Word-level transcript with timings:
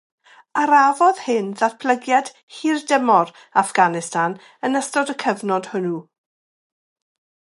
Arafodd 0.59 1.19
hyn 1.25 1.49
ddatblygiad 1.59 2.31
hirdymor 2.59 3.33
Affganistan 3.63 4.37
yn 4.69 4.79
ystod 4.81 5.13
y 5.17 5.17
cyfnod 5.27 5.69
hwnnw. 5.75 6.01